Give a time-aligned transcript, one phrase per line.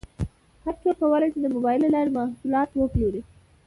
[0.63, 3.21] هر څوک کولی شي د مبایل له لارې خپل محصولات وپلوري.